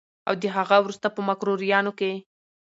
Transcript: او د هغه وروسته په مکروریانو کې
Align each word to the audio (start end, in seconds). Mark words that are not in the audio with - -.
او 0.27 0.33
د 0.41 0.43
هغه 0.57 0.75
وروسته 0.81 1.07
په 1.15 1.21
مکروریانو 1.27 1.91
کې 1.99 2.11